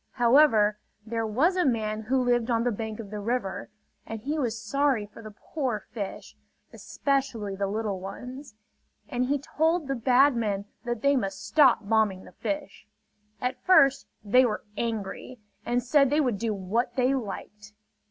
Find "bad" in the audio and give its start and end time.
9.93-10.35